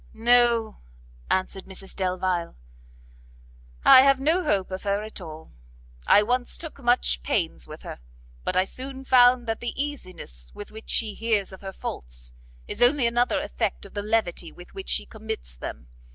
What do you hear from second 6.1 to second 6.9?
once took